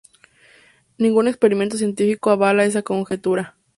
[0.97, 3.55] Ningún experimento científico avala esa conjetura.